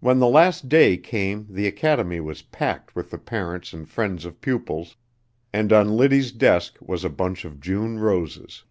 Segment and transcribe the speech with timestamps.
[0.00, 4.40] When the last day came the academy was packed with the parents and friends of
[4.40, 4.96] pupils,
[5.52, 8.64] and on Liddy's desk was a bunch of June roses.